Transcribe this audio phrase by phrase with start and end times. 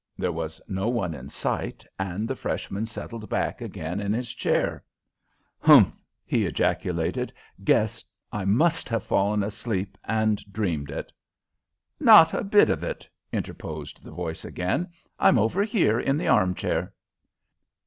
[0.17, 4.83] There was no one in sight, and the freshman settled back again in his chair.
[5.59, 5.93] "Humph!"
[6.25, 7.31] he ejaculated.
[7.63, 11.11] "Guess I must have fallen asleep and dreamed it."
[11.99, 14.89] "Not a bit of it," interposed the voice again.
[15.19, 16.93] "I'm over here in the arm chair."